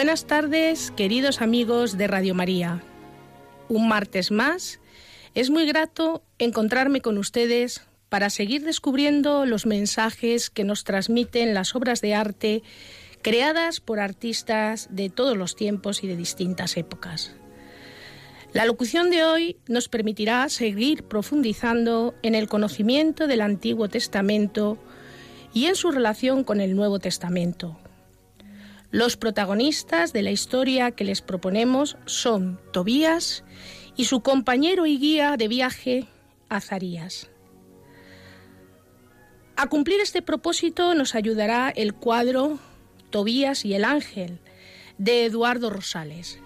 [0.00, 2.82] Buenas tardes, queridos amigos de Radio María.
[3.68, 4.80] Un martes más,
[5.34, 11.76] es muy grato encontrarme con ustedes para seguir descubriendo los mensajes que nos transmiten las
[11.76, 12.62] obras de arte
[13.20, 17.34] creadas por artistas de todos los tiempos y de distintas épocas.
[18.54, 24.78] La locución de hoy nos permitirá seguir profundizando en el conocimiento del Antiguo Testamento
[25.52, 27.78] y en su relación con el Nuevo Testamento,
[28.90, 33.44] los protagonistas de la historia que les proponemos son Tobías
[33.96, 36.08] y su compañero y guía de viaje,
[36.48, 37.30] Azarías.
[39.56, 42.58] A cumplir este propósito nos ayudará el cuadro
[43.10, 44.40] Tobías y el Ángel
[44.98, 46.40] de Eduardo Rosales,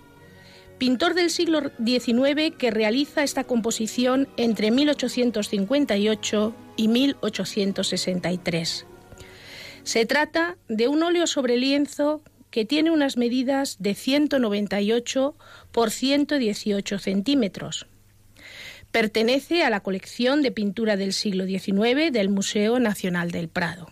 [0.79, 8.87] pintor del siglo XIX que realiza esta composición entre 1858 y 1863.
[9.85, 12.23] Se trata de un óleo sobre lienzo
[12.55, 15.35] que tiene unas medidas de 198
[15.73, 17.89] por 118 centímetros.
[18.93, 23.91] Pertenece a la colección de pintura del siglo XIX del Museo Nacional del Prado.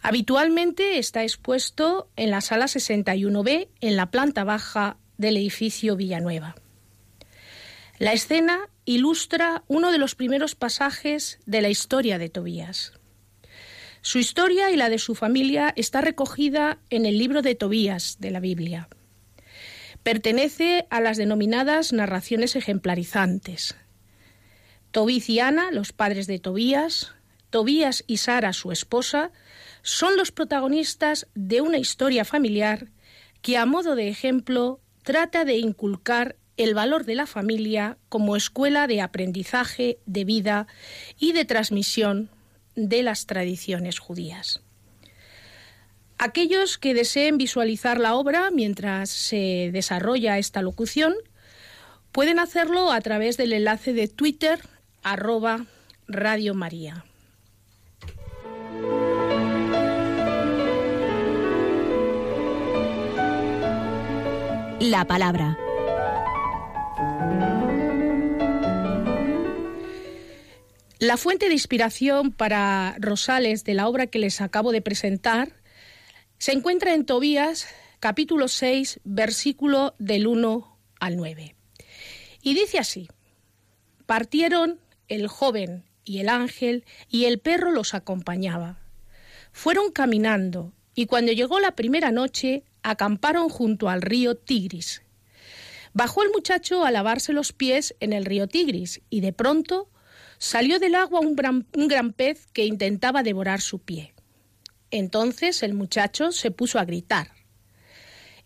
[0.00, 6.54] Habitualmente está expuesto en la sala 61B, en la planta baja del edificio Villanueva.
[7.98, 12.94] La escena ilustra uno de los primeros pasajes de la historia de Tobías.
[14.06, 18.30] Su historia y la de su familia está recogida en el libro de Tobías de
[18.30, 18.88] la Biblia.
[20.04, 23.74] Pertenece a las denominadas narraciones ejemplarizantes.
[24.92, 27.16] Tobías y Ana, los padres de Tobías,
[27.50, 29.32] Tobías y Sara, su esposa,
[29.82, 32.92] son los protagonistas de una historia familiar
[33.42, 38.86] que, a modo de ejemplo, trata de inculcar el valor de la familia como escuela
[38.86, 40.68] de aprendizaje, de vida
[41.18, 42.30] y de transmisión
[42.76, 44.60] de las tradiciones judías.
[46.18, 51.14] Aquellos que deseen visualizar la obra mientras se desarrolla esta locución
[52.12, 54.60] pueden hacerlo a través del enlace de Twitter
[55.02, 55.66] arroba
[56.08, 57.04] Radio María.
[64.80, 65.58] La palabra.
[70.98, 75.52] La fuente de inspiración para Rosales de la obra que les acabo de presentar
[76.38, 77.66] se encuentra en Tobías
[78.00, 81.54] capítulo 6 versículo del 1 al 9.
[82.40, 83.08] Y dice así,
[84.06, 88.78] partieron el joven y el ángel y el perro los acompañaba.
[89.52, 95.02] Fueron caminando y cuando llegó la primera noche acamparon junto al río Tigris.
[95.92, 99.90] Bajó el muchacho a lavarse los pies en el río Tigris y de pronto
[100.38, 104.14] Salió del agua un gran, pez que intentaba devorar su pie.
[104.90, 107.32] Entonces el muchacho se puso a gritar.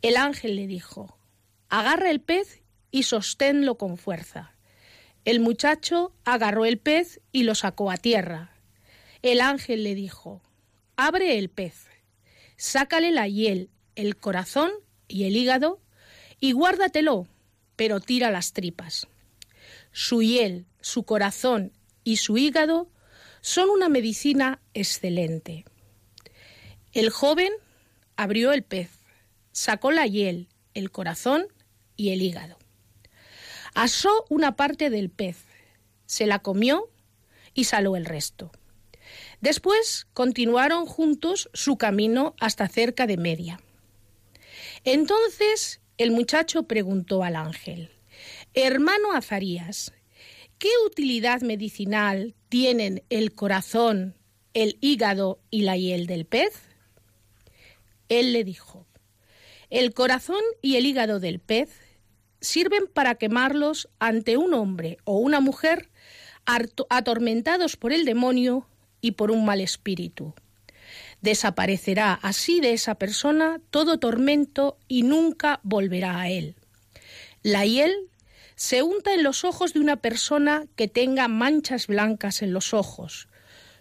[0.02, 1.18] El ángel le dijo,
[1.68, 4.54] agarra el pez y sosténlo con fuerza.
[5.24, 8.52] El muchacho agarró el pez y lo sacó a tierra.
[9.22, 10.40] El ángel le dijo,
[10.96, 11.88] abre el pez,
[12.56, 14.70] sácale la hiel, el corazón
[15.08, 15.80] y el hígado
[16.38, 17.26] y guárdatelo,
[17.76, 19.08] pero tira las tripas.
[19.92, 21.72] Su hiel, su corazón
[22.04, 22.90] y su hígado
[23.40, 25.64] son una medicina excelente.
[26.92, 27.52] El joven
[28.16, 28.90] abrió el pez,
[29.52, 31.46] sacó la hiel, el corazón
[31.96, 32.58] y el hígado.
[33.74, 35.38] Asó una parte del pez,
[36.06, 36.90] se la comió
[37.54, 38.50] y saló el resto.
[39.40, 43.60] Después continuaron juntos su camino hasta cerca de Media.
[44.84, 47.90] Entonces el muchacho preguntó al ángel,
[48.54, 49.92] Hermano Azarías,
[50.60, 54.14] ¿Qué utilidad medicinal tienen el corazón,
[54.52, 56.52] el hígado y la hiel del pez?
[58.10, 58.86] Él le dijo,
[59.70, 61.70] el corazón y el hígado del pez
[62.42, 65.88] sirven para quemarlos ante un hombre o una mujer
[66.44, 68.68] atormentados por el demonio
[69.00, 70.34] y por un mal espíritu.
[71.22, 76.54] Desaparecerá así de esa persona todo tormento y nunca volverá a él.
[77.42, 78.10] La hiel
[78.60, 83.26] se unta en los ojos de una persona que tenga manchas blancas en los ojos.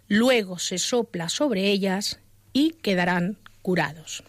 [0.07, 2.21] Luego se sopla sobre ellas
[2.53, 4.23] y quedarán curados.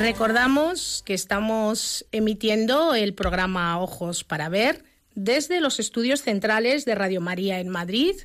[0.00, 4.82] Recordamos que estamos emitiendo el programa Ojos para Ver
[5.14, 8.16] desde los estudios centrales de Radio María en Madrid.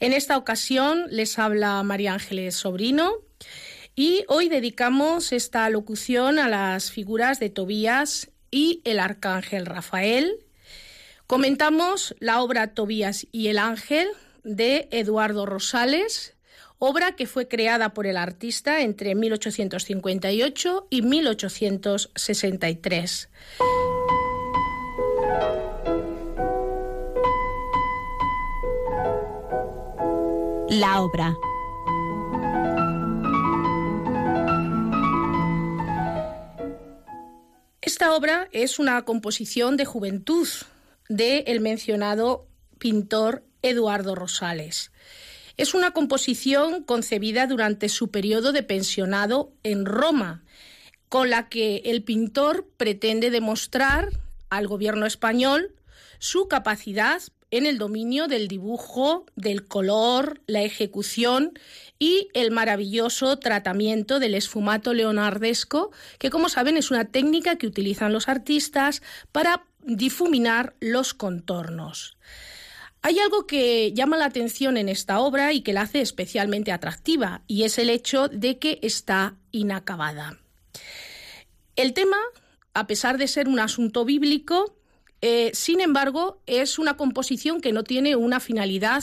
[0.00, 3.14] En esta ocasión les habla María Ángeles Sobrino
[3.96, 10.44] y hoy dedicamos esta locución a las figuras de Tobías y el arcángel Rafael.
[11.26, 14.08] Comentamos la obra Tobías y el ángel
[14.44, 16.31] de Eduardo Rosales,
[16.84, 23.28] obra que fue creada por el artista entre 1858 y 1863.
[30.70, 31.36] La obra.
[37.80, 40.48] Esta obra es una composición de juventud
[41.08, 42.48] del el mencionado
[42.80, 44.90] pintor Eduardo Rosales.
[45.56, 50.42] Es una composición concebida durante su periodo de pensionado en Roma,
[51.08, 54.10] con la que el pintor pretende demostrar
[54.48, 55.74] al gobierno español
[56.18, 61.52] su capacidad en el dominio del dibujo, del color, la ejecución
[61.98, 68.12] y el maravilloso tratamiento del esfumato leonardesco, que como saben es una técnica que utilizan
[68.12, 72.16] los artistas para difuminar los contornos.
[73.04, 77.42] Hay algo que llama la atención en esta obra y que la hace especialmente atractiva,
[77.48, 80.38] y es el hecho de que está inacabada.
[81.74, 82.18] El tema,
[82.74, 84.76] a pesar de ser un asunto bíblico,
[85.20, 89.02] eh, sin embargo, es una composición que no tiene una finalidad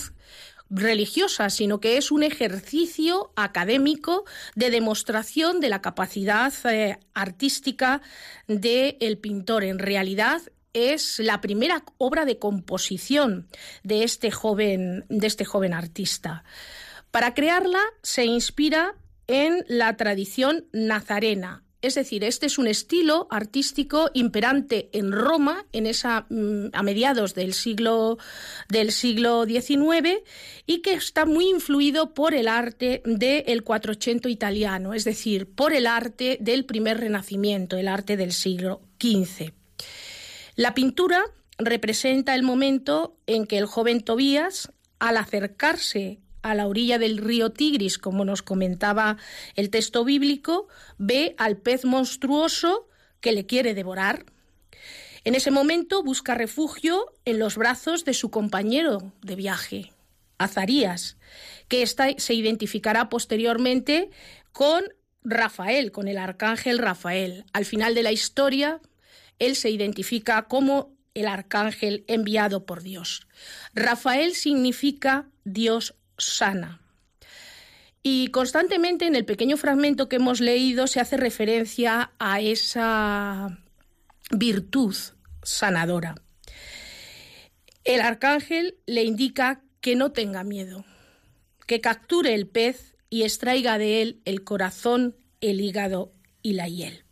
[0.70, 4.24] religiosa, sino que es un ejercicio académico
[4.56, 8.02] de demostración de la capacidad eh, artística
[8.48, 9.64] del pintor.
[9.64, 10.42] En realidad
[10.74, 13.48] es la primera obra de composición
[13.84, 16.44] de este joven, de este joven artista.
[17.12, 18.96] Para crearla se inspira
[19.28, 25.86] en la tradición nazarena, es decir, este es un estilo artístico imperante en Roma en
[25.86, 28.18] esa, mm, a mediados del siglo,
[28.68, 30.24] del siglo XIX
[30.66, 35.88] y que está muy influido por el arte del 480 italiano, es decir, por el
[35.88, 39.59] arte del primer renacimiento, el arte del siglo XV.
[40.60, 41.24] La pintura
[41.58, 47.54] representa el momento en que el joven Tobías, al acercarse a la orilla del río
[47.54, 49.16] Tigris, como nos comentaba
[49.56, 52.90] el texto bíblico, ve al pez monstruoso
[53.22, 54.26] que le quiere devorar.
[55.24, 59.94] En ese momento busca refugio en los brazos de su compañero de viaje,
[60.40, 61.16] Azarías,
[61.70, 64.10] que se identificará posteriormente
[64.52, 64.84] con
[65.24, 67.46] Rafael, con el arcángel Rafael.
[67.54, 68.82] Al final de la historia,
[69.40, 73.28] él se identifica como el arcángel enviado por Dios.
[73.74, 76.82] Rafael significa Dios sana.
[78.04, 83.60] Y constantemente en el pequeño fragmento que hemos leído se hace referencia a esa
[84.32, 84.96] virtud
[85.44, 86.16] sanadora.
[87.84, 90.86] El arcángel le indica que no tenga miedo,
[91.66, 97.04] que capture el pez y extraiga de él el corazón, el hígado y la hiel.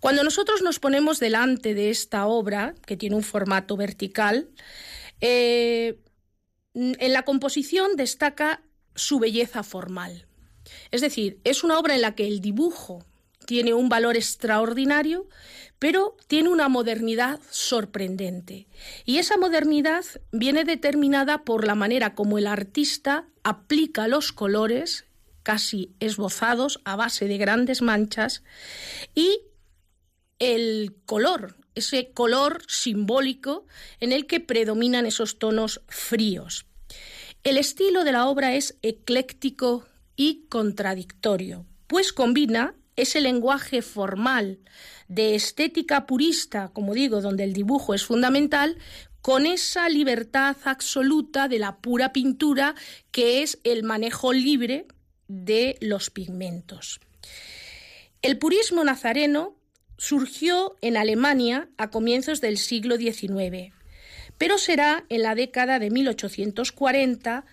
[0.00, 4.48] Cuando nosotros nos ponemos delante de esta obra, que tiene un formato vertical,
[5.20, 5.98] eh,
[6.74, 8.62] en la composición destaca
[8.94, 10.26] su belleza formal.
[10.90, 13.04] Es decir, es una obra en la que el dibujo
[13.46, 15.26] tiene un valor extraordinario,
[15.78, 18.66] pero tiene una modernidad sorprendente.
[19.04, 25.06] Y esa modernidad viene determinada por la manera como el artista aplica los colores
[25.42, 28.42] casi esbozados a base de grandes manchas
[29.14, 29.40] y
[30.38, 33.66] el color, ese color simbólico
[34.00, 36.66] en el que predominan esos tonos fríos.
[37.44, 44.58] El estilo de la obra es ecléctico y contradictorio, pues combina ese lenguaje formal
[45.06, 48.76] de estética purista, como digo, donde el dibujo es fundamental,
[49.22, 52.74] con esa libertad absoluta de la pura pintura
[53.10, 54.86] que es el manejo libre
[55.28, 57.00] de los pigmentos.
[58.22, 59.57] El purismo nazareno
[59.98, 63.74] surgió en Alemania a comienzos del siglo XIX,
[64.38, 67.44] pero será en la década de 1840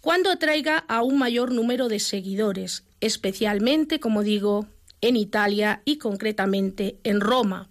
[0.00, 4.66] cuando atraiga a un mayor número de seguidores, especialmente, como digo,
[5.00, 7.68] en Italia y concretamente en Roma.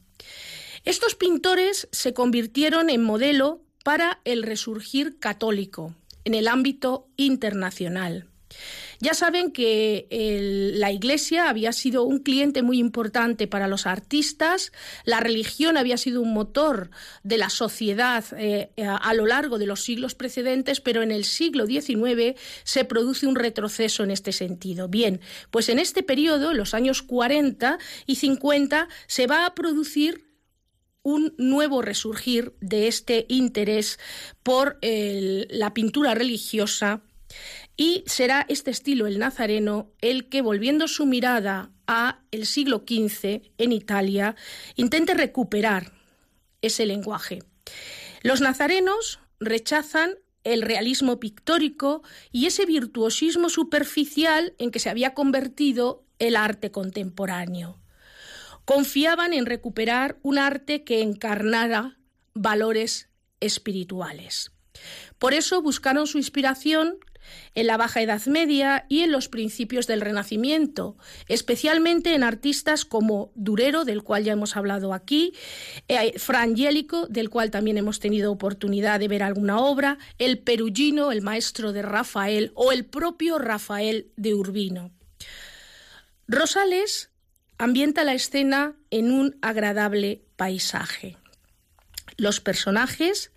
[0.83, 8.27] Estos pintores se convirtieron en modelo para el resurgir católico en el ámbito internacional.
[8.99, 10.07] Ya saben que
[10.75, 14.71] la Iglesia había sido un cliente muy importante para los artistas,
[15.03, 16.89] la religión había sido un motor
[17.23, 21.65] de la sociedad eh, a, lo largo de los siglos precedentes, pero en el siglo
[21.67, 24.87] XIX se produce un retroceso en este sentido.
[24.87, 30.27] Bien, pues en este periodo, en los años 40 y 50, se va a producir
[31.03, 33.97] un nuevo resurgir de este interés
[34.43, 37.01] por la pintura religiosa
[37.75, 43.51] y será este estilo, el nazareno, el que, volviendo su mirada a el siglo XV
[43.57, 44.35] en Italia,
[44.75, 45.93] intente recuperar
[46.61, 47.43] ese lenguaje.
[48.23, 56.05] Los nazarenos rechazan el realismo pictórico y ese virtuosismo superficial en que se había convertido
[56.19, 57.79] el arte contemporáneo.
[58.65, 61.97] Confiaban en recuperar un arte que encarnara
[62.33, 64.51] valores espirituales.
[65.19, 66.97] Por eso buscaron su inspiración
[67.55, 73.31] en la Baja Edad Media y en los principios del Renacimiento, especialmente en artistas como
[73.35, 75.33] Durero, del cual ya hemos hablado aquí,
[75.87, 81.21] eh, Frangélico, del cual también hemos tenido oportunidad de ver alguna obra, el Perugino, el
[81.21, 84.91] maestro de Rafael, o el propio Rafael de Urbino.
[86.27, 87.09] Rosales
[87.57, 91.17] ambienta la escena en un agradable paisaje.
[92.17, 93.31] Los personajes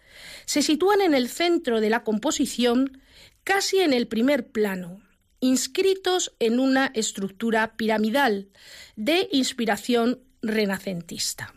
[0.46, 3.00] se sitúan en el centro de la composición
[3.44, 5.02] casi en el primer plano,
[5.40, 8.48] inscritos en una estructura piramidal
[8.96, 11.54] de inspiración renacentista.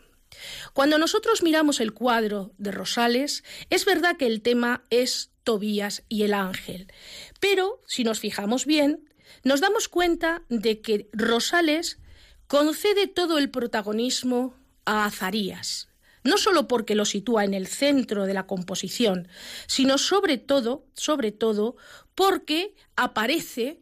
[0.72, 6.22] Cuando nosotros miramos el cuadro de Rosales, es verdad que el tema es Tobías y
[6.22, 6.92] el ángel,
[7.40, 9.08] pero si nos fijamos bien,
[9.42, 11.98] nos damos cuenta de que Rosales
[12.46, 15.88] concede todo el protagonismo a Azarías,
[16.24, 19.28] no solo porque lo sitúa en el centro de la composición,
[19.66, 21.76] sino sobre todo, sobre todo,
[22.14, 23.78] porque aparece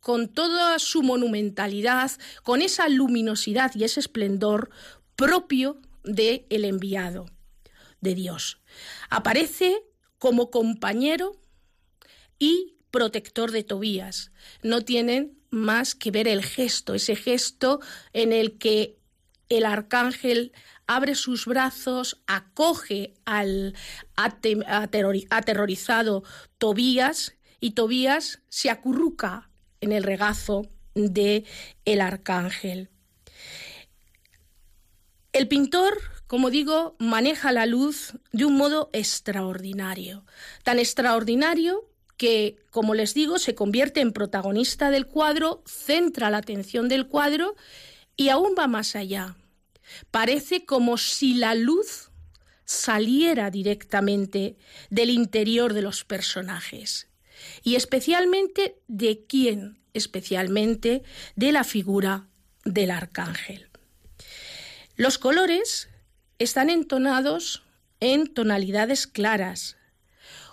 [0.00, 2.10] con toda su monumentalidad,
[2.42, 4.68] con esa luminosidad y ese esplendor
[5.16, 7.26] propio de enviado
[8.00, 8.60] de Dios.
[9.08, 9.82] Aparece
[10.18, 11.40] como compañero
[12.38, 14.30] y protector de Tobías.
[14.62, 17.80] No tienen más que ver el gesto, ese gesto
[18.12, 18.98] en el que
[19.48, 20.52] el arcángel
[20.86, 23.74] abre sus brazos, acoge al
[24.16, 26.24] aterrorizado
[26.58, 29.50] Tobías y Tobías se acurruca
[29.80, 31.44] en el regazo de
[31.84, 32.90] el arcángel.
[35.32, 40.24] El pintor, como digo, maneja la luz de un modo extraordinario,
[40.62, 46.88] tan extraordinario que, como les digo, se convierte en protagonista del cuadro, centra la atención
[46.88, 47.56] del cuadro
[48.16, 49.36] y aún va más allá
[50.10, 52.10] Parece como si la luz
[52.64, 54.56] saliera directamente
[54.90, 57.08] del interior de los personajes
[57.62, 61.02] y especialmente de quién, especialmente
[61.36, 62.28] de la figura
[62.64, 63.68] del arcángel.
[64.96, 65.88] Los colores
[66.38, 67.62] están entonados
[68.00, 69.76] en tonalidades claras,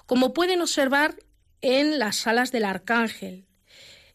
[0.05, 1.15] como pueden observar
[1.61, 3.45] en las alas del arcángel,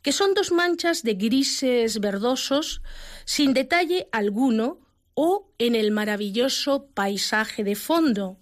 [0.02, 2.82] que son dos manchas de grises verdosos
[3.25, 4.86] sin detalle alguno
[5.16, 8.38] o en el maravilloso paisaje de fondo,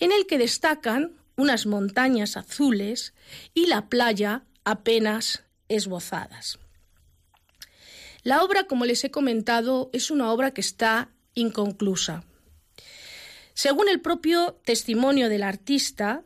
[0.00, 3.14] en el que destacan unas montañas azules
[3.54, 6.58] y la playa apenas esbozadas.
[8.24, 12.24] La obra, como les he comentado, es una obra que está inconclusa.
[13.54, 16.24] Según el propio testimonio del artista,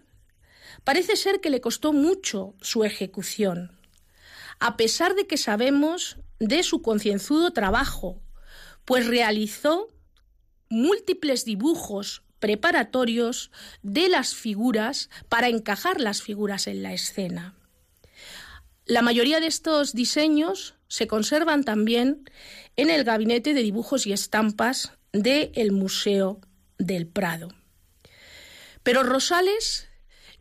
[0.84, 3.78] parece ser que le costó mucho su ejecución,
[4.58, 8.22] a pesar de que sabemos de su concienzudo trabajo,
[8.86, 9.92] pues realizó
[10.70, 13.50] múltiples dibujos preparatorios
[13.82, 17.54] de las figuras para encajar las figuras en la escena.
[18.86, 22.30] La mayoría de estos diseños se conservan también
[22.76, 26.40] en el gabinete de dibujos y estampas del Museo
[26.78, 27.48] del Prado.
[28.84, 29.88] Pero Rosales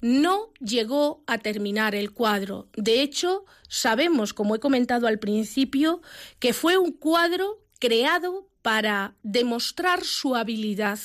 [0.02, 2.70] no llegó a terminar el cuadro.
[2.76, 6.02] De hecho, sabemos, como he comentado al principio,
[6.38, 11.00] que fue un cuadro creado para demostrar su habilidad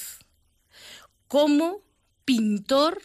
[1.28, 1.82] como
[2.24, 3.02] pintor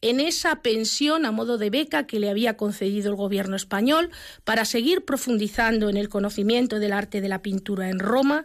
[0.00, 4.10] en esa pensión a modo de beca que le había concedido el gobierno español
[4.44, 8.44] para seguir profundizando en el conocimiento del arte de la pintura en Roma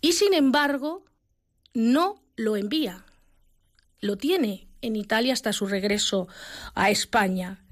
[0.00, 1.04] y sin embargo
[1.74, 3.04] no lo envía.
[4.00, 6.28] Lo tiene en Italia hasta su regreso
[6.74, 7.64] a España.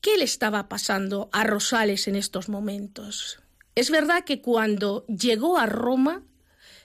[0.00, 3.40] ¿Qué le estaba pasando a Rosales en estos momentos?
[3.78, 6.24] Es verdad que cuando llegó a Roma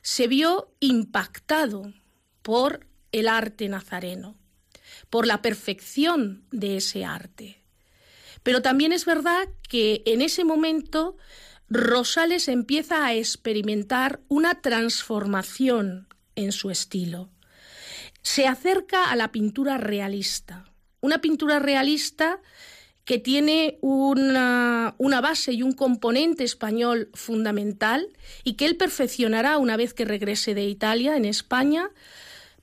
[0.03, 1.91] se vio impactado
[2.43, 4.37] por el arte nazareno,
[5.09, 7.63] por la perfección de ese arte.
[8.43, 11.17] Pero también es verdad que en ese momento
[11.67, 17.31] Rosales empieza a experimentar una transformación en su estilo.
[18.21, 22.39] Se acerca a la pintura realista, una pintura realista
[23.05, 28.07] que tiene una, una, base y un componente español fundamental
[28.43, 31.89] y que él perfeccionará una vez que regrese de Italia en España,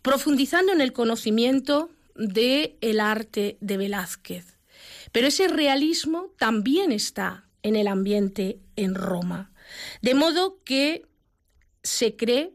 [0.03, 4.59] profundizando en el conocimiento del el arte de Velázquez.
[5.13, 9.53] Pero ese realismo también está en el ambiente en Roma.
[10.01, 11.07] De modo que
[11.83, 12.53] se cree,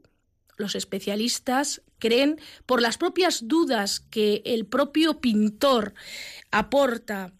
[0.58, 5.93] los especialistas creen, por las propias dudas que el propio pintor
[6.52, 7.34] aporta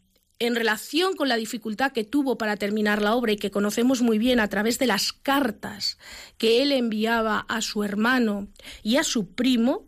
[0.46, 4.18] en relación con la dificultad que tuvo para terminar la obra y que conocemos muy
[4.18, 5.98] bien a través de las cartas
[6.38, 8.48] que él enviaba a su hermano
[8.84, 9.88] y a su primo,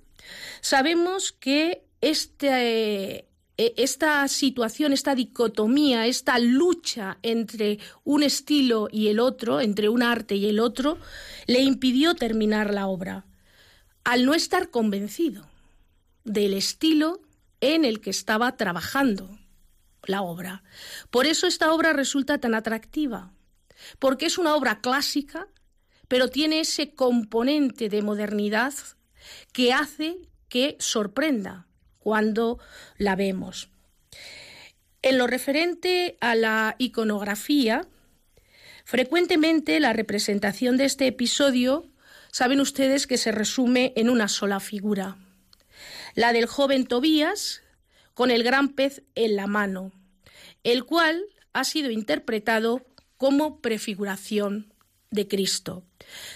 [0.61, 9.19] sabemos que este, e, esta situación, esta dicotomía, esta lucha entre un estilo y el
[9.19, 10.97] otro, entre un arte y el otro,
[11.47, 13.25] le impidió terminar la obra,
[14.03, 15.47] al no estar convencido
[16.23, 17.21] del estilo
[17.61, 19.36] en el que estaba trabajando
[20.07, 20.63] la obra.
[21.11, 23.31] Por eso esta obra resulta tan atractiva,
[23.99, 25.47] porque es una obra clásica,
[26.07, 28.73] pero tiene ese componente de modernidad
[29.53, 30.17] que hace
[30.49, 31.67] que sorprenda
[31.99, 32.59] cuando
[32.97, 33.69] la vemos.
[35.01, 37.85] En lo referente a la iconografía,
[38.85, 41.85] frecuentemente la representación de este episodio,
[42.31, 45.17] saben ustedes que se resume en una sola figura,
[46.15, 47.61] la del joven Tobías
[48.13, 49.91] con el gran pez en la mano,
[50.63, 52.85] el cual ha sido interpretado
[53.17, 54.73] como prefiguración
[55.09, 55.83] de Cristo.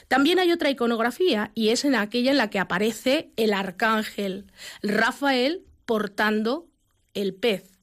[0.08, 4.46] También hay otra iconografía y es en aquella en la que aparece el arcángel
[4.82, 6.68] Rafael portando
[7.14, 7.78] el pez.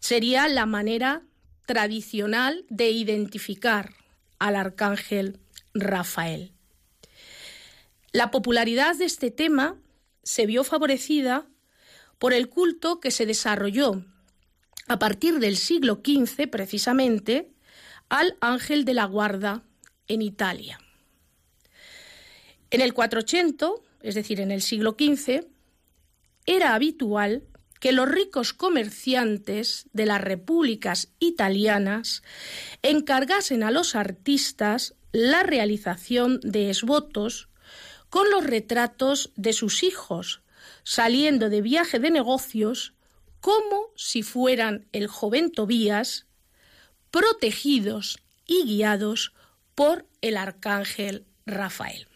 [0.00, 1.22] Sería la manera
[1.66, 3.94] tradicional de identificar
[4.38, 5.38] al arcángel
[5.72, 6.52] Rafael.
[8.12, 9.76] La popularidad de este tema
[10.22, 11.46] se vio favorecida
[12.18, 14.04] por el culto que se desarrolló
[14.86, 17.50] a partir del siglo XV precisamente
[18.08, 19.62] al ángel de la guarda
[20.08, 20.78] en Italia.
[22.70, 23.70] En el 480,
[24.02, 25.46] es decir, en el siglo XV,
[26.46, 27.44] era habitual
[27.80, 32.22] que los ricos comerciantes de las repúblicas italianas
[32.82, 37.48] encargasen a los artistas la realización de esbotos
[38.10, 40.42] con los retratos de sus hijos,
[40.82, 42.94] saliendo de viaje de negocios
[43.44, 46.24] como si fueran el joven Tobías,
[47.10, 49.34] protegidos y guiados
[49.74, 52.08] por el arcángel Rafael.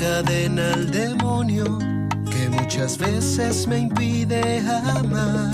[0.00, 1.78] Encadena al demonio
[2.30, 5.52] que muchas veces me impide amar.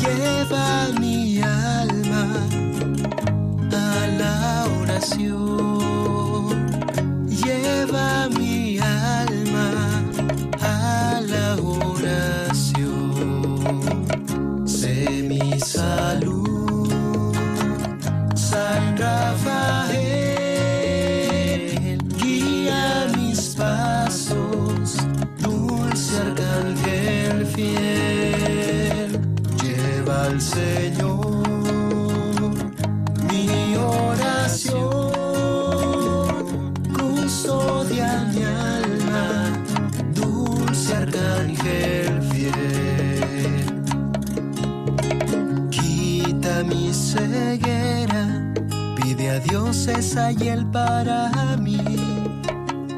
[0.00, 2.26] Lleva mi alma
[3.72, 5.73] a la oración.
[49.88, 51.78] A Dios esa y él para mí.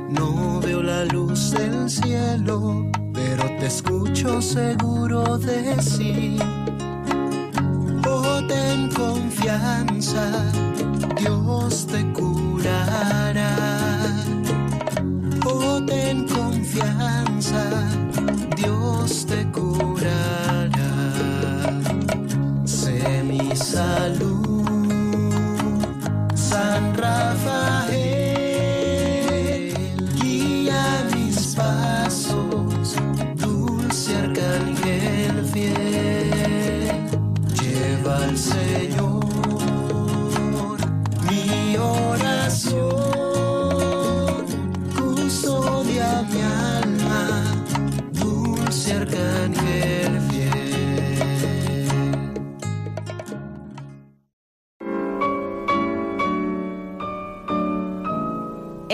[0.09, 6.41] No veo la luz del cielo, pero te escucho seguro decir.
[8.09, 10.53] Oh, ten confianza,
[11.19, 12.06] Dios te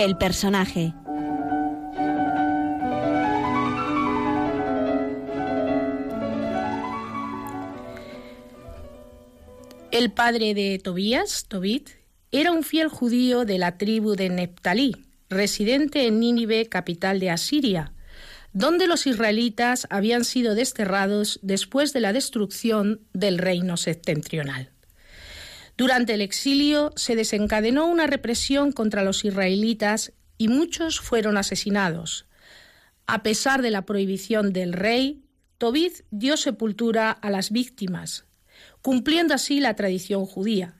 [0.03, 0.93] El personaje.
[9.91, 11.91] El padre de Tobías, Tobit,
[12.33, 17.93] era un fiel judío de la tribu de Neptalí, residente en Nínive, capital de Asiria,
[18.51, 24.72] donde los israelitas habían sido desterrados después de la destrucción del reino septentrional.
[25.75, 32.25] Durante el exilio se desencadenó una represión contra los israelitas y muchos fueron asesinados.
[33.07, 35.23] A pesar de la prohibición del rey,
[35.57, 38.25] Tobit dio sepultura a las víctimas,
[38.81, 40.75] cumpliendo así la tradición judía,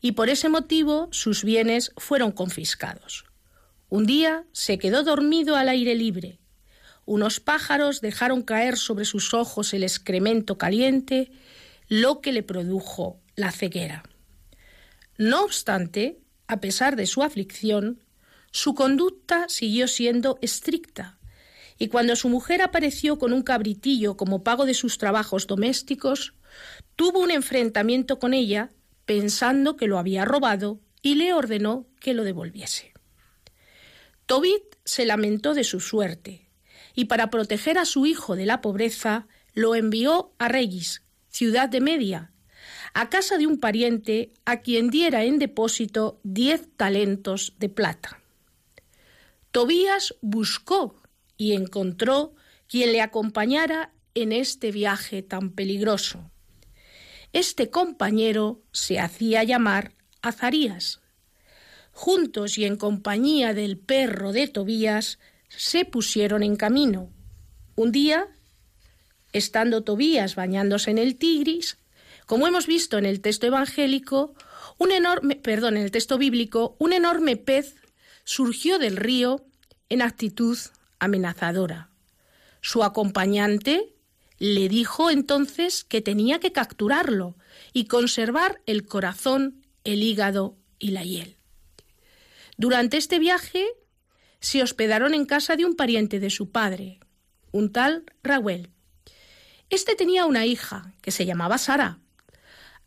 [0.00, 3.24] y por ese motivo sus bienes fueron confiscados.
[3.88, 6.38] Un día se quedó dormido al aire libre.
[7.06, 11.30] Unos pájaros dejaron caer sobre sus ojos el excremento caliente,
[11.88, 14.02] lo que le produjo la ceguera.
[15.18, 18.04] No obstante, a pesar de su aflicción,
[18.52, 21.18] su conducta siguió siendo estricta
[21.76, 26.34] y cuando su mujer apareció con un cabritillo como pago de sus trabajos domésticos,
[26.96, 28.70] tuvo un enfrentamiento con ella
[29.04, 32.92] pensando que lo había robado y le ordenó que lo devolviese.
[34.26, 36.48] Tobit se lamentó de su suerte
[36.94, 41.80] y para proteger a su hijo de la pobreza lo envió a Regis, ciudad de
[41.80, 42.32] Media,
[42.98, 48.20] a casa de un pariente a quien diera en depósito diez talentos de plata.
[49.52, 50.96] Tobías buscó
[51.36, 52.34] y encontró
[52.66, 56.28] quien le acompañara en este viaje tan peligroso.
[57.32, 61.00] Este compañero se hacía llamar Azarías.
[61.92, 67.12] Juntos y en compañía del perro de Tobías se pusieron en camino.
[67.76, 68.26] Un día,
[69.32, 71.78] estando Tobías bañándose en el Tigris,
[72.28, 74.34] como hemos visto en el texto evangélico,
[74.76, 77.76] un enorme, perdón, en el texto bíblico, un enorme pez
[78.24, 79.46] surgió del río
[79.88, 80.58] en actitud
[80.98, 81.88] amenazadora.
[82.60, 83.94] Su acompañante
[84.36, 87.34] le dijo entonces que tenía que capturarlo
[87.72, 91.38] y conservar el corazón, el hígado y la hiel.
[92.58, 93.66] Durante este viaje
[94.40, 97.00] se hospedaron en casa de un pariente de su padre,
[97.52, 98.68] un tal Raúl.
[99.70, 102.00] Este tenía una hija que se llamaba Sara,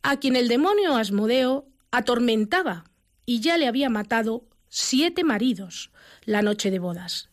[0.03, 2.85] a quien el demonio Asmodeo atormentaba
[3.25, 5.91] y ya le había matado siete maridos
[6.25, 7.29] la noche de bodas.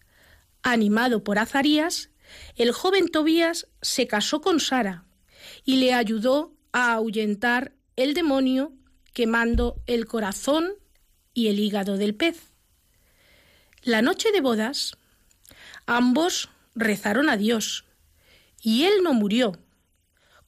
[0.62, 2.10] Animado por Azarías,
[2.56, 5.04] el joven Tobías se casó con Sara
[5.64, 8.72] y le ayudó a ahuyentar el demonio
[9.12, 10.74] quemando el corazón
[11.34, 12.52] y el hígado del pez.
[13.82, 14.92] La noche de bodas,
[15.86, 17.84] ambos rezaron a Dios
[18.60, 19.58] y él no murió,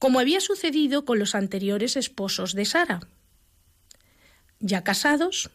[0.01, 3.01] como había sucedido con los anteriores esposos de Sara.
[4.59, 5.51] Ya casados,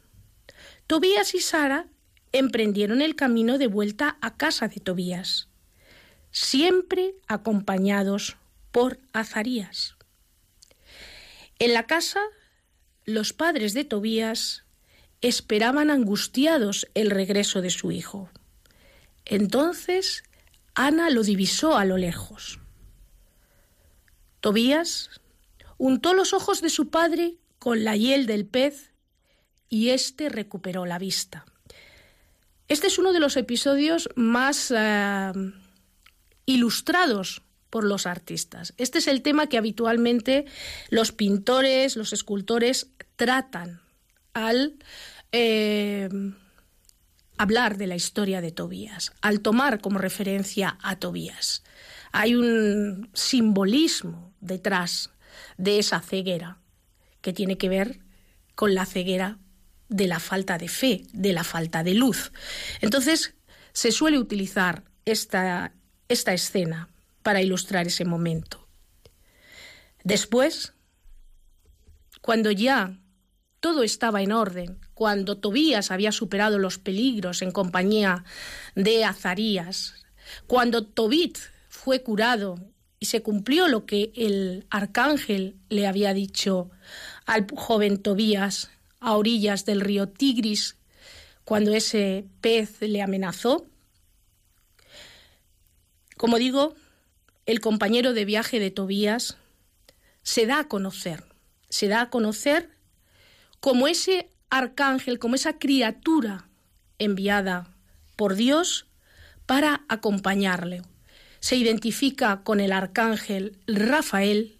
[0.87, 1.89] Tobías y Sara
[2.31, 5.49] emprendieron el camino de vuelta a casa de Tobías,
[6.31, 8.37] siempre acompañados
[8.71, 9.97] por Azarías.
[11.59, 12.21] En la casa,
[13.05, 14.63] los padres de Tobías
[15.23, 18.31] esperaban angustiados el regreso de su hijo.
[19.25, 20.23] Entonces
[20.77, 22.61] Ana lo divisó a lo lejos.
[24.41, 25.11] Tobías
[25.79, 28.93] untó los ojos de su padre con la hiel del pez
[29.69, 31.45] y éste recuperó la vista.
[32.69, 35.33] Este es uno de los episodios más eh,
[36.47, 38.75] ilustrados por los artistas.
[38.77, 40.47] Este es el tema que habitualmente
[40.91, 43.81] los pintores, los escultores tratan
[44.33, 44.77] al
[45.33, 46.09] eh,
[47.37, 51.63] hablar de la historia de Tobías, al tomar como referencia a Tobías.
[52.19, 55.11] Hay un simbolismo detrás
[55.59, 56.63] de esa ceguera
[57.21, 58.01] que tiene que ver
[58.55, 59.39] con la ceguera
[59.91, 62.33] de la falta de fe, de la falta de luz.
[62.81, 63.35] Entonces,
[63.75, 65.75] se suele utilizar esta,
[66.09, 66.89] esta escena
[67.23, 68.67] para ilustrar ese momento.
[70.03, 70.73] Después,
[72.23, 72.99] cuando ya
[73.61, 78.25] todo estaba en orden, cuando Tobías había superado los peligros en compañía
[78.75, 80.07] de Azarías,
[80.47, 81.37] cuando Tobit
[81.87, 82.59] fue curado
[82.99, 86.69] y se cumplió lo que el arcángel le había dicho
[87.27, 90.79] al joven Tobías a orillas del río Tigris
[91.45, 93.67] cuando ese pez le amenazó.
[96.17, 96.75] Como digo,
[97.45, 99.37] el compañero de viaje de Tobías
[100.25, 101.23] se da a conocer,
[101.69, 102.69] se da a conocer
[103.61, 106.49] como ese arcángel, como esa criatura
[106.99, 107.73] enviada
[108.17, 108.87] por Dios
[109.47, 110.83] para acompañarle.
[111.47, 114.59] Se identifica con el arcángel Rafael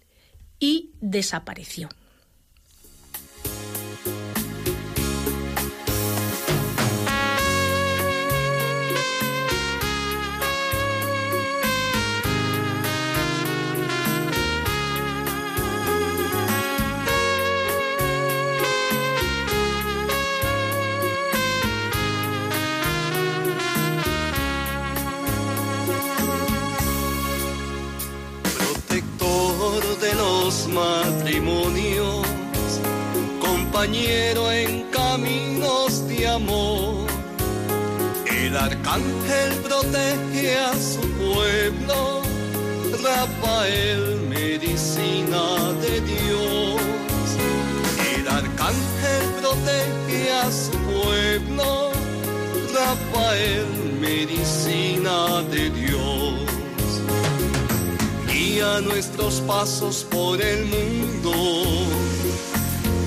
[0.57, 1.89] y desapareció.
[30.77, 32.25] Matrimonios,
[33.39, 37.07] compañero en caminos de amor.
[38.25, 42.21] El arcángel protege a su pueblo,
[43.03, 45.43] Rafael, medicina
[45.83, 47.27] de Dios.
[48.15, 51.91] El arcángel protege a su pueblo,
[52.73, 53.67] Rafael,
[53.99, 55.86] medicina de Dios
[58.57, 61.31] nuestros pasos por el mundo,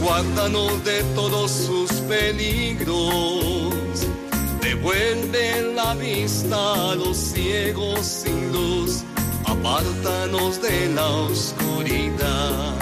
[0.01, 3.75] guárdanos de todos sus peligros,
[4.61, 9.03] Devuelve la vista a los ciegos sin luz,
[9.45, 12.75] apártanos de la oscuridad.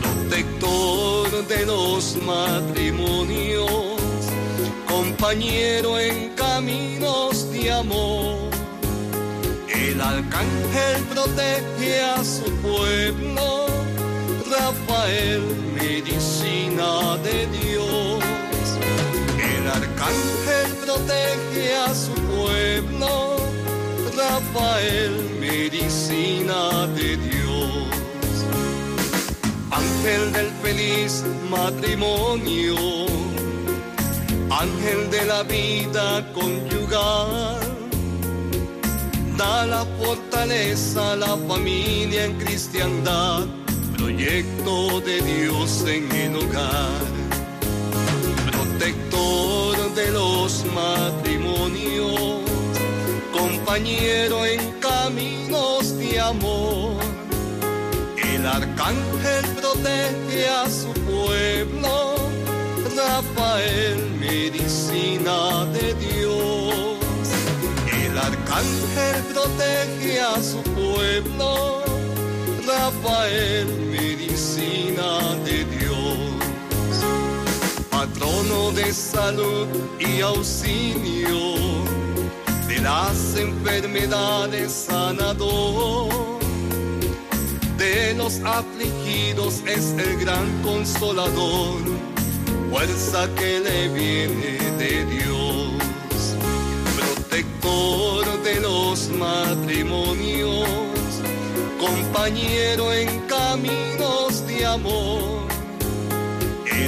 [0.00, 3.70] Protector de los matrimonios,
[4.88, 8.61] compañero en caminos de amor.
[9.92, 13.66] El arcángel protege a su pueblo,
[14.50, 15.42] Rafael,
[15.74, 18.24] medicina de Dios.
[19.36, 23.36] El arcángel protege a su pueblo,
[24.16, 28.46] Rafael, medicina de Dios.
[29.70, 32.76] Ángel del feliz matrimonio,
[34.48, 37.81] ángel de la vida conyugal,
[39.42, 43.46] la fortaleza la familia en cristiandad,
[43.96, 47.02] proyecto de Dios en el hogar
[48.50, 52.40] protector de los matrimonios,
[53.32, 56.96] compañero en caminos de amor.
[58.32, 62.14] El arcángel protege a su pueblo,
[62.96, 66.61] Rafael, medicina de Dios.
[68.22, 71.82] El arcángel protege a su pueblo,
[72.66, 75.82] Rafael, medicina de Dios
[77.90, 79.68] patrono de salud
[80.00, 81.54] y auxilio
[82.68, 86.08] de las enfermedades sanador.
[87.78, 91.80] De los afligidos es el gran consolador,
[92.70, 95.51] fuerza que le viene de Dios.
[97.32, 100.68] Protector de los matrimonios,
[101.80, 105.48] compañero en caminos de amor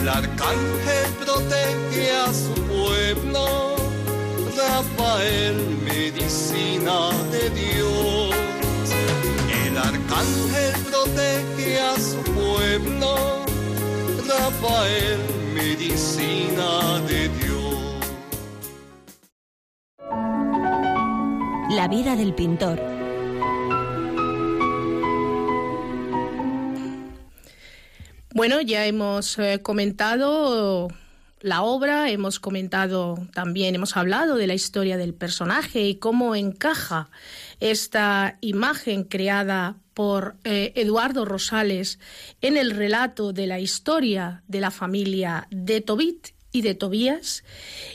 [0.05, 3.77] el arcángel protege a su pueblo,
[4.55, 8.35] Rafael, medicina de Dios.
[9.65, 13.17] El arcángel protege a su pueblo,
[14.29, 15.21] Rafael,
[15.55, 17.54] medicina de Dios.
[21.85, 22.81] La vida del pintor.
[28.33, 30.89] Bueno, ya hemos eh, comentado
[31.41, 37.11] la obra, hemos comentado también, hemos hablado de la historia del personaje y cómo encaja
[37.61, 41.99] esta imagen creada por eh, Eduardo Rosales
[42.41, 47.45] en el relato de la historia de la familia de Tobit y de Tobías.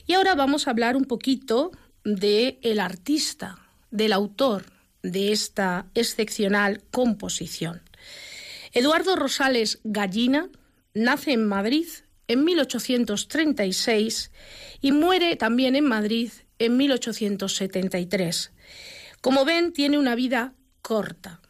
[0.06, 1.72] Y ahora vamos a hablar un poquito
[2.04, 3.58] de el artista,
[3.92, 4.66] del autor
[5.04, 7.82] de esta excepcional composición.
[8.74, 10.50] Eduardo Rosales Gallina
[10.94, 11.88] nace en Madrid
[12.28, 14.32] en 1836
[14.82, 18.52] y muere también en Madrid en 1873.
[19.22, 21.42] Como ven, tiene una vida corta.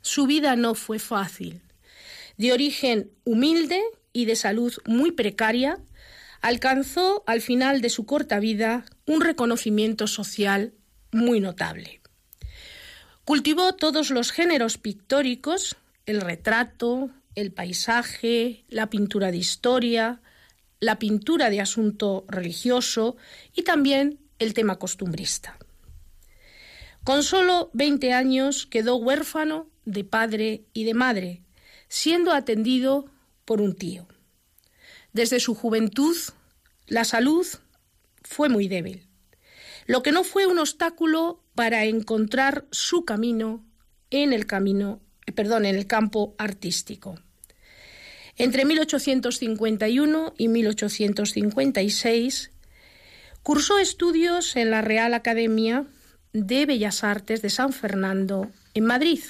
[0.00, 1.62] Su vida no fue fácil.
[2.36, 3.82] De origen humilde
[4.12, 5.80] y de salud muy precaria,
[6.40, 10.72] alcanzó al final de su corta vida un reconocimiento social
[11.12, 12.00] muy notable.
[13.24, 20.20] Cultivó todos los géneros pictóricos, el retrato, el paisaje, la pintura de historia,
[20.80, 23.16] la pintura de asunto religioso
[23.54, 25.58] y también el tema costumbrista.
[27.04, 31.42] Con solo 20 años quedó huérfano de padre y de madre,
[31.88, 33.06] siendo atendido
[33.44, 34.06] por un tío.
[35.12, 36.16] Desde su juventud,
[36.86, 37.46] la salud
[38.22, 39.07] fue muy débil,
[39.88, 43.66] lo que no fue un obstáculo para encontrar su camino
[44.10, 45.00] en el camino
[45.34, 47.20] perdón, en el campo artístico.
[48.36, 52.50] Entre 1851 y 1856
[53.42, 55.86] cursó estudios en la Real Academia
[56.32, 59.24] de Bellas Artes de San Fernando en Madrid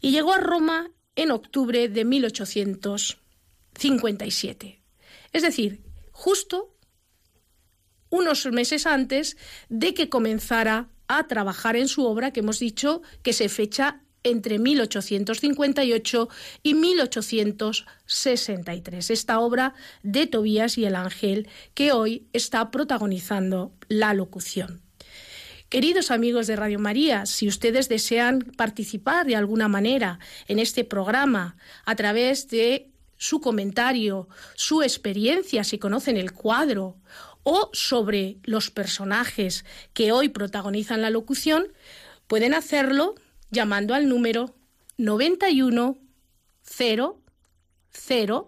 [0.00, 4.80] y llegó a Roma en octubre de 1857.
[5.32, 6.71] Es decir, justo
[8.12, 9.36] unos meses antes
[9.70, 14.58] de que comenzara a trabajar en su obra que hemos dicho que se fecha entre
[14.58, 16.28] 1858
[16.62, 19.10] y 1863.
[19.10, 24.82] Esta obra de Tobías y el Ángel que hoy está protagonizando la locución.
[25.70, 31.56] Queridos amigos de Radio María, si ustedes desean participar de alguna manera en este programa
[31.86, 36.96] a través de su comentario, su experiencia, si conocen el cuadro,
[37.44, 39.64] o sobre los personajes
[39.94, 41.72] que hoy protagonizan la locución,
[42.26, 43.14] pueden hacerlo
[43.50, 44.54] llamando al número
[44.98, 45.98] 91
[46.62, 47.22] 0
[47.90, 48.46] 0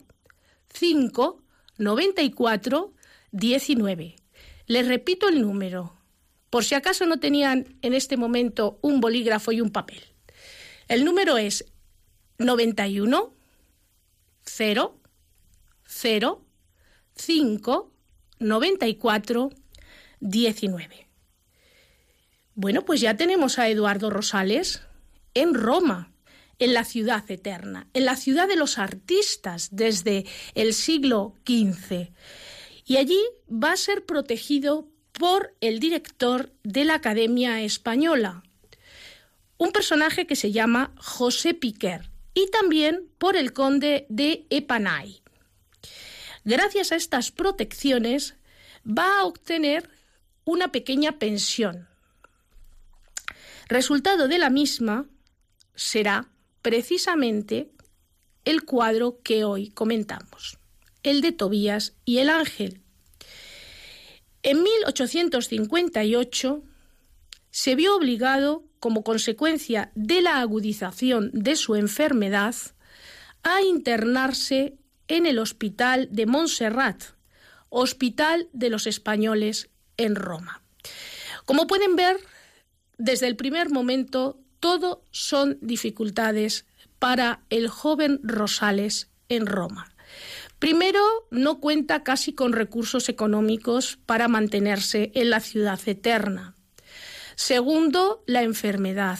[0.73, 1.43] 5
[1.79, 2.95] 94
[3.33, 4.17] 19.
[4.67, 5.95] Les repito el número,
[6.51, 10.03] por si acaso no tenían en este momento un bolígrafo y un papel.
[10.89, 11.65] El número es
[12.39, 13.35] 91
[14.45, 15.01] 0
[15.87, 16.45] 0
[17.17, 17.94] 5
[18.45, 19.51] 94
[20.21, 21.09] 19.
[22.55, 24.83] Bueno, pues ya tenemos a Eduardo Rosales
[25.35, 26.13] en Roma,
[26.59, 30.25] en la ciudad eterna, en la ciudad de los artistas desde
[30.55, 32.11] el siglo XV.
[32.87, 33.21] Y allí
[33.51, 38.45] va a ser protegido por el director de la Academia Española,
[39.59, 45.24] un personaje que se llama José Piquer, y también por el conde de Epanay.
[46.45, 48.37] Gracias a estas protecciones
[48.87, 49.89] va a obtener
[50.45, 51.89] una pequeña pensión.
[53.69, 55.07] Resultado de la misma
[55.75, 56.29] será
[56.61, 57.71] precisamente
[58.45, 60.59] el cuadro que hoy comentamos,
[61.03, 62.83] el de Tobías y el ángel.
[64.43, 66.63] En 1858
[67.51, 72.55] se vio obligado, como consecuencia de la agudización de su enfermedad,
[73.43, 74.77] a internarse
[75.09, 77.03] en el Hospital de Montserrat,
[77.69, 80.63] Hospital de los Españoles en Roma.
[81.45, 82.17] Como pueden ver,
[82.99, 86.67] desde el primer momento todo son dificultades
[86.99, 89.93] para el joven Rosales en Roma.
[90.59, 96.55] Primero, no cuenta casi con recursos económicos para mantenerse en la ciudad eterna.
[97.35, 99.19] Segundo, la enfermedad.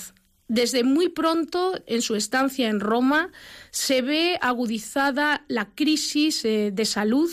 [0.49, 3.33] Desde muy pronto en su estancia en Roma
[3.71, 7.31] se ve agudizada la crisis eh, de salud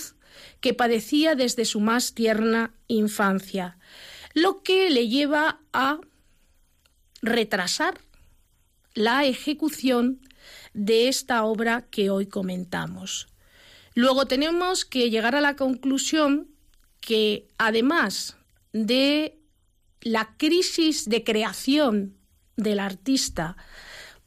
[0.62, 3.78] que padecía desde su más tierna infancia,
[4.34, 6.00] lo que le lleva a
[7.22, 8.00] retrasar
[8.94, 10.22] la ejecución
[10.74, 13.28] de esta obra que hoy comentamos.
[13.94, 16.48] Luego tenemos que llegar a la conclusión
[17.02, 18.38] que además
[18.72, 19.38] de
[20.02, 22.21] la crisis de creación
[22.56, 23.58] del artista,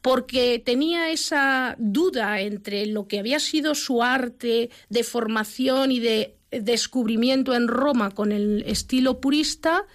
[0.01, 6.37] porque tenía esa duda entre lo que había sido su arte de formación y de
[6.51, 9.85] descubrimiento en Roma con el estilo purista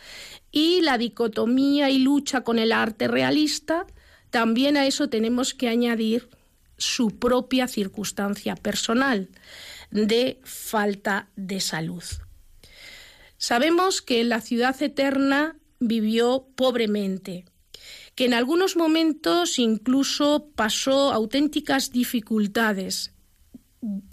[0.50, 3.86] y la dicotomía y lucha con el arte realista,
[4.30, 6.28] también a eso tenemos que añadir
[6.76, 9.28] su propia circunstancia personal
[9.90, 12.02] de falta de salud.
[13.36, 17.44] Sabemos que en la ciudad eterna vivió pobremente,
[18.20, 23.14] que en algunos momentos incluso pasó auténticas dificultades.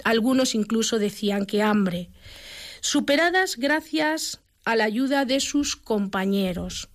[0.06, 2.10] Algunos incluso decían que hambre,
[2.80, 6.88] superadas gracias a la ayuda de sus compañeros,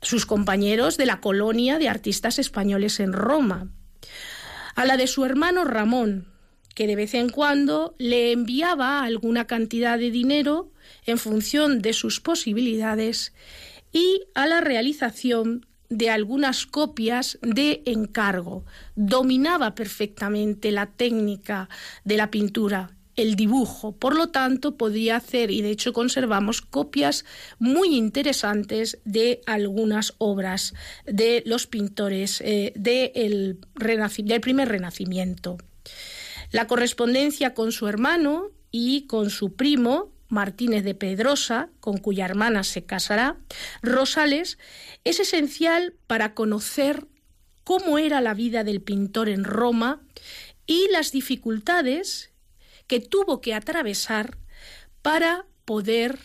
[0.00, 3.72] sus compañeros de la colonia de artistas españoles en Roma,
[4.76, 6.28] a la de su hermano Ramón,
[6.76, 10.70] que de vez en cuando le enviaba alguna cantidad de dinero
[11.04, 13.32] en función de sus posibilidades
[13.92, 18.64] y a la realización de algunas copias de encargo.
[18.96, 21.68] Dominaba perfectamente la técnica
[22.04, 23.92] de la pintura, el dibujo.
[23.92, 27.26] Por lo tanto, podía hacer, y de hecho conservamos copias
[27.58, 30.72] muy interesantes de algunas obras
[31.04, 33.58] de los pintores eh, del
[34.40, 35.58] primer renacimiento.
[36.52, 42.64] La correspondencia con su hermano y con su primo Martínez de Pedrosa, con cuya hermana
[42.64, 43.36] se casará,
[43.82, 44.58] Rosales,
[45.04, 47.06] es esencial para conocer
[47.64, 50.00] cómo era la vida del pintor en Roma
[50.66, 52.32] y las dificultades
[52.86, 54.38] que tuvo que atravesar
[55.02, 56.18] para poder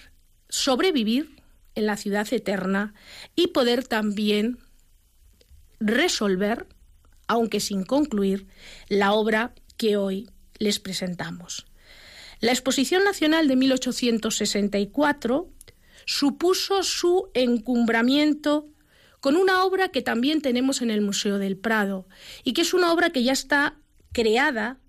[0.47, 1.41] sobrevivir
[1.75, 2.93] en la ciudad eterna
[3.35, 4.57] y poder también
[5.81, 6.65] resolver,
[7.27, 8.47] aunque sin concluir,
[8.87, 10.29] la obra que hoy
[10.59, 11.65] les presentamos.
[12.39, 15.49] La Exposición Nacional de 1864
[16.05, 18.69] supuso su encumbramiento
[19.19, 22.07] con una obra que también tenemos en el Museo del Prado
[22.43, 23.77] y que es una obra que ya está
[24.11, 24.79] creada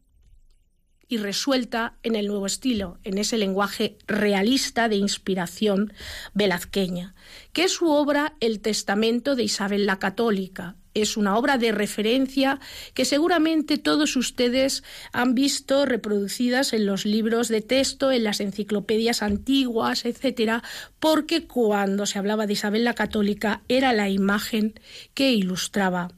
[1.09, 5.93] y resuelta en el nuevo estilo, en ese lenguaje realista de inspiración
[6.35, 7.15] velazqueña,
[7.55, 12.61] que es su obra El Testamento de Isabel la Católica, es una obra de referencia
[12.95, 14.83] que seguramente todos ustedes
[15.13, 20.63] han visto reproducidas en los libros de texto, en las enciclopedias antiguas, etcétera,
[20.99, 24.75] porque cuando se hablaba de Isabel la Católica era la imagen
[25.15, 26.11] que ilustraba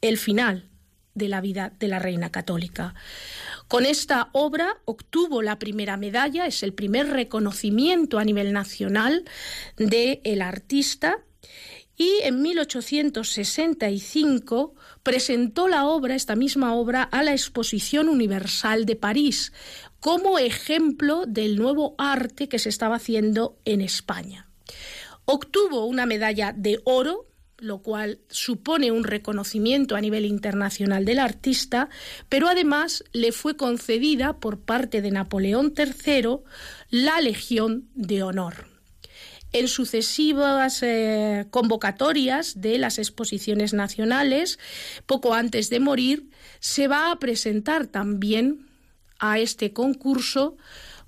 [0.00, 0.70] el final
[1.14, 2.94] de la vida de la reina católica.
[3.68, 9.24] Con esta obra obtuvo la primera medalla, es el primer reconocimiento a nivel nacional
[9.76, 11.18] del el artista
[12.00, 19.52] y en 1865 presentó la obra, esta misma obra, a la Exposición Universal de París
[20.00, 24.48] como ejemplo del nuevo arte que se estaba haciendo en España.
[25.26, 27.26] Obtuvo una medalla de oro
[27.58, 31.90] lo cual supone un reconocimiento a nivel internacional del artista,
[32.30, 36.38] pero además le fue concedida por parte de Napoleón III
[36.88, 38.69] la Legión de Honor
[39.52, 44.58] en sucesivas eh, convocatorias de las exposiciones nacionales,
[45.06, 46.30] poco antes de morir,
[46.60, 48.68] se va a presentar también
[49.18, 50.56] a este concurso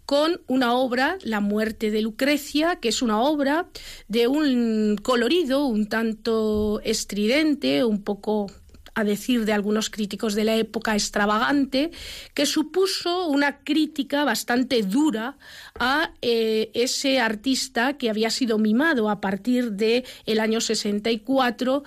[0.04, 3.68] con una obra, La muerte de Lucrecia, que es una obra
[4.08, 8.50] de un colorido un tanto estridente, un poco
[8.94, 11.90] a decir de algunos críticos de la época, extravagante,
[12.34, 15.36] que supuso una crítica bastante dura
[15.78, 21.82] a eh, ese artista que había sido mimado a partir del el año 64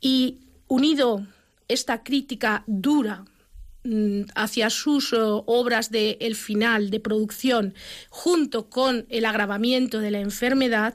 [0.00, 0.38] y
[0.68, 1.26] unido
[1.68, 3.24] esta crítica dura
[3.84, 7.74] mm, hacia sus eh, obras de el final de producción
[8.08, 10.94] junto con el agravamiento de la enfermedad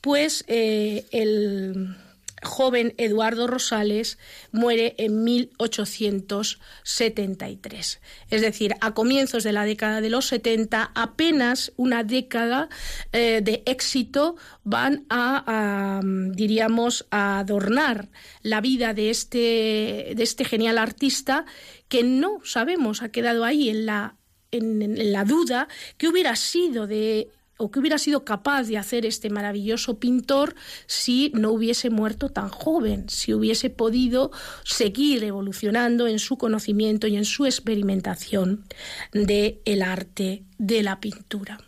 [0.00, 1.96] pues eh, el
[2.42, 4.18] joven Eduardo Rosales
[4.52, 8.00] muere en 1873.
[8.30, 12.68] Es decir, a comienzos de la década de los 70, apenas una década
[13.12, 16.00] eh, de éxito van a,
[16.32, 18.08] diríamos, a adornar
[18.42, 21.44] la vida de este, de este genial artista
[21.88, 24.16] que no sabemos, ha quedado ahí en la
[24.50, 29.30] en, la duda que hubiera sido de o que hubiera sido capaz de hacer este
[29.30, 30.54] maravilloso pintor
[30.86, 34.30] si no hubiese muerto tan joven, si hubiese podido
[34.64, 38.64] seguir evolucionando en su conocimiento y en su experimentación
[39.12, 41.58] del el arte de la pintura.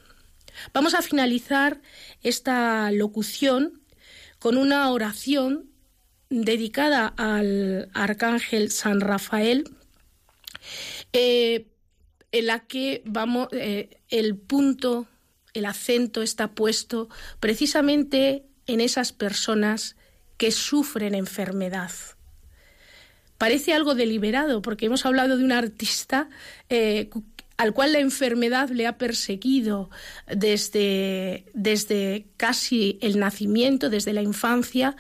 [0.73, 1.81] Vamos a finalizar
[2.23, 3.81] esta locución
[4.39, 5.71] con una oración
[6.31, 9.65] dedicada al arcángel San Rafael,
[11.13, 11.67] eh,
[12.33, 15.07] en la que vamos eh, el punto
[15.59, 17.09] el acento está puesto
[17.41, 19.97] precisamente en esas personas
[20.37, 21.91] que sufren enfermedad.
[23.39, 26.29] Parece algo deliberado porque hemos hablado de un artista
[26.69, 27.09] eh,
[27.59, 29.91] al cual la enfermedad le ha perseguido
[30.29, 34.97] desde, desde casi el nacimiento, desde la infancia,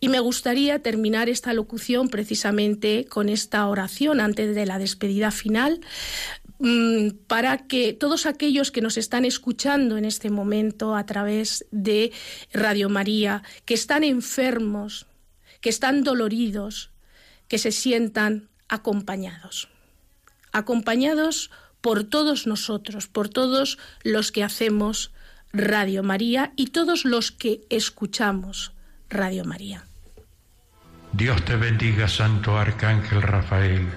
[0.00, 5.80] y me gustaría terminar esta locución precisamente con esta oración antes de la despedida final,
[7.26, 12.12] para que todos aquellos que nos están escuchando en este momento a través de
[12.52, 15.06] Radio María, que están enfermos,
[15.62, 16.90] que están doloridos,
[17.48, 19.68] que se sientan acompañados.
[20.52, 21.50] Acompañados
[21.80, 25.12] por todos nosotros, por todos los que hacemos
[25.52, 28.72] Radio María y todos los que escuchamos
[29.08, 29.86] Radio María.
[31.12, 33.88] Dios te bendiga, Santo Arcángel Rafael,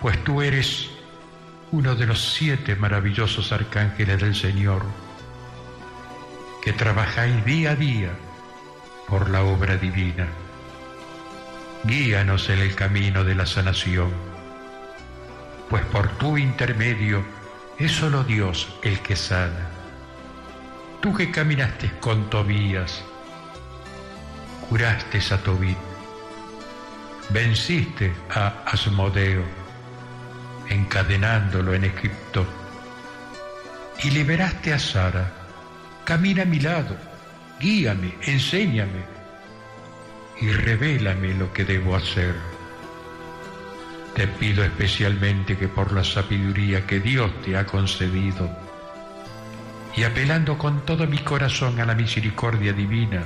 [0.00, 0.90] pues tú eres
[1.76, 4.82] uno de los siete maravillosos arcángeles del Señor,
[6.62, 8.12] que trabajáis día a día
[9.06, 10.26] por la obra divina.
[11.84, 14.10] Guíanos en el camino de la sanación,
[15.68, 17.22] pues por tu intermedio
[17.78, 19.68] es solo Dios el que sana.
[21.02, 23.04] Tú que caminaste con Tobías,
[24.70, 25.76] curaste a Tobit,
[27.28, 29.65] venciste a Asmodeo,
[30.68, 32.46] encadenándolo en Egipto.
[34.02, 35.32] Y liberaste a Sara.
[36.04, 36.96] Camina a mi lado,
[37.58, 39.04] guíame, enséñame
[40.40, 42.34] y revélame lo que debo hacer.
[44.14, 48.48] Te pido especialmente que por la sabiduría que Dios te ha concedido
[49.96, 53.24] y apelando con todo mi corazón a la misericordia divina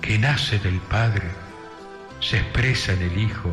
[0.00, 1.28] que nace del Padre,
[2.20, 3.50] se expresa en el Hijo,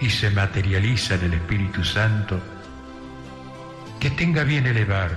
[0.00, 2.40] y se materializa en el Espíritu Santo,
[4.00, 5.10] que tenga bien elevar,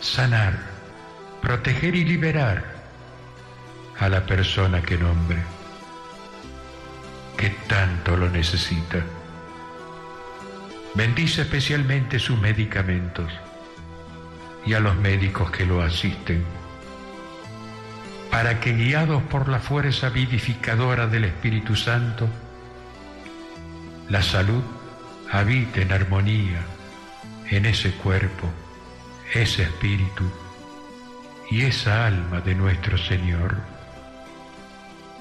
[0.00, 0.58] sanar,
[1.42, 2.64] proteger y liberar
[3.98, 5.38] a la persona que nombre,
[7.36, 9.04] que tanto lo necesita.
[10.94, 13.30] Bendice especialmente sus medicamentos
[14.64, 16.42] y a los médicos que lo asisten,
[18.30, 22.28] para que guiados por la fuerza vivificadora del Espíritu Santo,
[24.10, 24.62] la salud
[25.30, 26.60] habita en armonía
[27.48, 28.48] en ese cuerpo,
[29.34, 30.24] ese espíritu
[31.50, 33.56] y esa alma de nuestro Señor.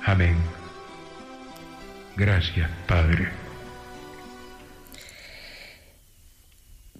[0.03, 0.37] Amén.
[2.15, 3.29] Gracias, Padre.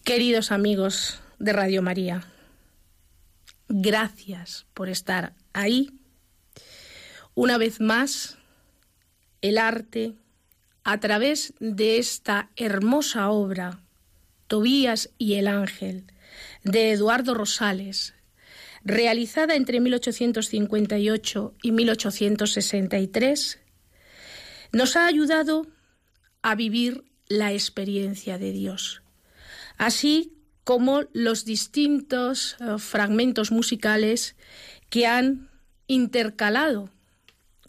[0.03, 2.23] Queridos amigos de Radio María,
[3.67, 5.91] gracias por estar ahí
[7.35, 8.37] Una vez más,
[9.41, 10.15] el arte,
[10.83, 13.81] a través de esta hermosa obra,
[14.47, 16.05] Tobías y el Ángel,
[16.63, 18.15] de Eduardo Rosales,
[18.83, 23.59] realizada entre 1858 y 1863,
[24.71, 25.67] nos ha ayudado
[26.41, 29.01] a vivir la experiencia de Dios,
[29.77, 34.35] así como los distintos eh, fragmentos musicales
[34.89, 35.49] que han
[35.87, 36.89] intercalado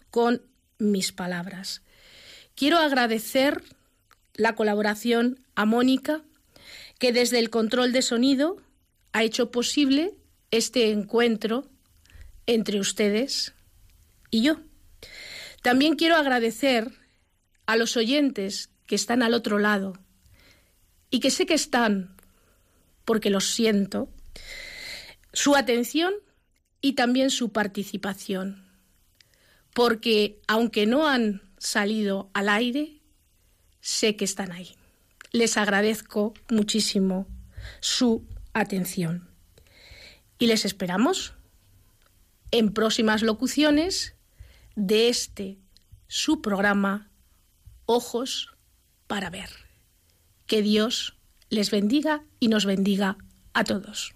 [0.09, 0.43] con
[0.77, 1.81] mis palabras.
[2.61, 3.63] Quiero agradecer
[4.35, 6.21] la colaboración a Mónica,
[6.99, 8.61] que desde el control de sonido
[9.13, 10.13] ha hecho posible
[10.51, 11.67] este encuentro
[12.45, 13.55] entre ustedes
[14.29, 14.59] y yo.
[15.63, 16.91] También quiero agradecer
[17.65, 19.93] a los oyentes que están al otro lado
[21.09, 22.15] y que sé que están,
[23.05, 24.07] porque los siento,
[25.33, 26.13] su atención
[26.79, 28.67] y también su participación,
[29.73, 33.01] porque aunque no han salido al aire,
[33.81, 34.75] sé que están ahí.
[35.31, 37.27] Les agradezco muchísimo
[37.79, 39.29] su atención.
[40.39, 41.35] Y les esperamos
[42.49, 44.15] en próximas locuciones
[44.75, 45.59] de este
[46.07, 47.11] su programa
[47.85, 48.49] Ojos
[49.07, 49.49] para ver.
[50.47, 51.17] Que Dios
[51.49, 53.17] les bendiga y nos bendiga
[53.53, 54.15] a todos.